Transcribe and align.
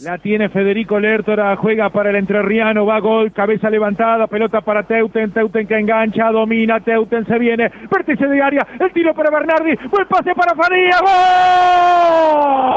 La 0.00 0.16
tiene 0.16 0.48
Federico 0.48 1.00
Lertora, 1.00 1.56
juega 1.56 1.90
para 1.90 2.10
el 2.10 2.16
entrerriano, 2.16 2.86
va 2.86 3.00
gol, 3.00 3.32
cabeza 3.32 3.68
levantada, 3.68 4.28
pelota 4.28 4.60
para 4.60 4.84
Teuten, 4.84 5.32
Teuten 5.32 5.66
que 5.66 5.76
engancha, 5.76 6.30
domina, 6.30 6.78
Teuten 6.78 7.26
se 7.26 7.36
viene, 7.36 7.68
vértice 7.90 8.28
de 8.28 8.40
área, 8.40 8.64
el 8.78 8.92
tiro 8.92 9.12
para 9.12 9.30
Bernardi, 9.30 9.74
buen 9.90 10.06
pase 10.06 10.34
para 10.36 10.54
Faría, 10.54 10.98
¡Gol! 11.00 12.67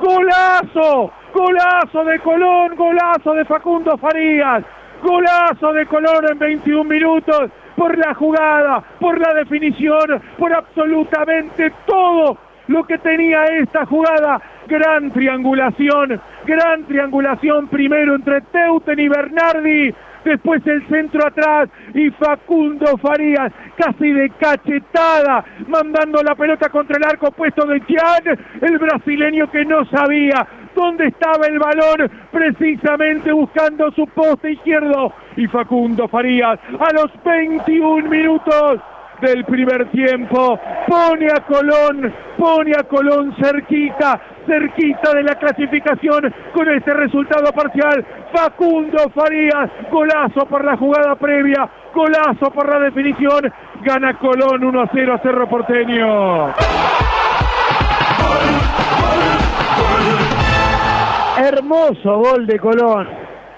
¡Golazo! 0.00 1.12
¡Golazo! 1.34 2.04
De 2.04 2.18
Colón, 2.20 2.74
golazo 2.74 3.34
de 3.34 3.44
Facundo 3.44 3.98
Farías, 3.98 4.64
golazo 5.02 5.72
de 5.72 5.86
Colón 5.86 6.24
en 6.30 6.38
21 6.38 6.84
minutos 6.84 7.50
por 7.76 7.96
la 7.96 8.14
jugada, 8.14 8.82
por 8.98 9.18
la 9.18 9.34
definición, 9.34 10.22
por 10.38 10.52
absolutamente 10.52 11.72
todo 11.86 12.49
lo 12.70 12.84
que 12.84 12.98
tenía 12.98 13.44
esta 13.46 13.84
jugada. 13.84 14.40
Gran 14.68 15.10
triangulación, 15.10 16.20
gran 16.46 16.84
triangulación 16.84 17.66
primero 17.66 18.14
entre 18.14 18.40
Teuten 18.42 19.00
y 19.00 19.08
Bernardi 19.08 19.94
después 20.24 20.64
el 20.66 20.86
centro 20.86 21.26
atrás 21.26 21.70
y 21.94 22.10
Facundo 22.10 22.96
Farías 22.98 23.50
casi 23.76 24.12
de 24.12 24.28
cachetada, 24.30 25.44
mandando 25.66 26.22
la 26.22 26.34
pelota 26.34 26.68
contra 26.68 26.98
el 26.98 27.04
arco 27.04 27.30
puesto 27.32 27.66
de 27.66 27.80
Tian, 27.80 28.38
el 28.60 28.78
brasileño 28.78 29.50
que 29.50 29.64
no 29.64 29.84
sabía 29.86 30.46
dónde 30.74 31.06
estaba 31.06 31.46
el 31.46 31.58
balón, 31.58 32.10
precisamente 32.30 33.32
buscando 33.32 33.90
su 33.92 34.06
poste 34.08 34.52
izquierdo. 34.52 35.12
Y 35.36 35.46
Facundo 35.46 36.06
Farías 36.06 36.60
a 36.78 36.92
los 36.92 37.10
21 37.24 38.08
minutos 38.08 38.80
del 39.20 39.44
primer 39.44 39.90
tiempo. 39.90 40.58
Pone 40.86 41.26
a 41.26 41.40
Colón, 41.40 42.12
pone 42.36 42.72
a 42.78 42.84
Colón 42.84 43.34
cerquita, 43.40 44.20
cerquita 44.46 45.14
de 45.14 45.22
la 45.22 45.34
clasificación 45.34 46.32
con 46.52 46.68
este 46.68 46.94
resultado 46.94 47.52
parcial. 47.52 48.04
Facundo 48.32 49.10
Farías, 49.14 49.70
golazo 49.90 50.46
por 50.46 50.64
la 50.64 50.76
jugada 50.76 51.14
previa, 51.16 51.68
golazo 51.94 52.50
por 52.50 52.68
la 52.68 52.80
definición. 52.80 53.52
Gana 53.82 54.18
Colón 54.18 54.64
1 54.64 54.80
a 54.80 54.90
0 54.92 55.14
a 55.14 55.18
Cerro 55.18 55.48
Porteño. 55.48 56.48
Hermoso 61.38 62.18
gol 62.18 62.46
de 62.46 62.58
Colón. 62.58 63.08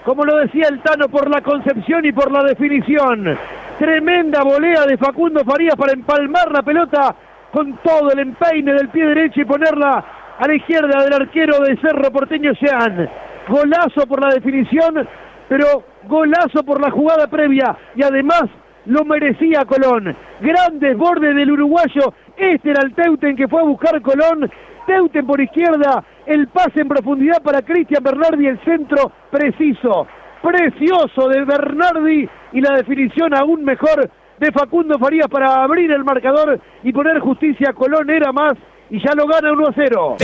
Como 0.05 0.25
lo 0.25 0.37
decía 0.37 0.67
el 0.69 0.81
Tano, 0.81 1.07
por 1.07 1.29
la 1.29 1.41
concepción 1.41 2.05
y 2.05 2.11
por 2.11 2.31
la 2.31 2.43
definición. 2.43 3.37
Tremenda 3.83 4.41
volea 4.45 4.85
de 4.85 4.95
Facundo 4.95 5.43
Farías 5.43 5.75
para 5.75 5.91
empalmar 5.91 6.49
la 6.53 6.61
pelota 6.61 7.13
con 7.51 7.79
todo 7.83 8.13
el 8.13 8.19
empeine 8.19 8.71
del 8.71 8.87
pie 8.87 9.07
derecho 9.07 9.41
y 9.41 9.45
ponerla 9.45 10.05
a 10.39 10.47
la 10.47 10.55
izquierda 10.55 11.03
del 11.03 11.11
arquero 11.11 11.59
de 11.59 11.75
Cerro 11.81 12.09
Porteño 12.09 12.53
Sean. 12.55 13.09
Golazo 13.49 14.07
por 14.07 14.21
la 14.21 14.33
definición, 14.35 15.05
pero 15.49 15.83
golazo 16.05 16.63
por 16.63 16.79
la 16.79 16.91
jugada 16.91 17.27
previa 17.27 17.75
y 17.93 18.03
además 18.03 18.45
lo 18.85 19.03
merecía 19.03 19.65
Colón. 19.65 20.15
Gran 20.39 20.79
desborde 20.79 21.33
del 21.33 21.51
uruguayo. 21.51 22.13
Este 22.37 22.69
era 22.69 22.83
el 22.83 22.95
Teuten 22.95 23.35
que 23.35 23.49
fue 23.49 23.59
a 23.59 23.65
buscar 23.65 24.01
Colón. 24.01 24.49
Teuten 24.87 25.27
por 25.27 25.41
izquierda. 25.41 26.01
El 26.25 26.47
pase 26.47 26.79
en 26.79 26.87
profundidad 26.87 27.43
para 27.43 27.61
Cristian 27.61 28.01
Bernardi. 28.01 28.47
El 28.47 28.63
centro 28.63 29.11
preciso. 29.29 30.07
Precioso 30.43 31.29
de 31.29 31.45
Bernardi. 31.45 32.29
Y 32.51 32.61
la 32.61 32.75
definición 32.75 33.33
aún 33.33 33.63
mejor 33.63 34.11
de 34.39 34.51
Facundo 34.51 34.99
Farías 34.99 35.27
para 35.27 35.63
abrir 35.63 35.91
el 35.91 36.03
marcador 36.03 36.59
y 36.83 36.91
poner 36.91 37.19
justicia 37.19 37.69
a 37.69 37.73
Colón. 37.73 38.09
Era 38.09 38.31
más. 38.31 38.53
Y 38.89 38.99
ya 38.99 39.15
lo 39.15 39.25
gana 39.25 39.53
1 39.53 39.67
a 39.67 39.73
0. 39.73 40.17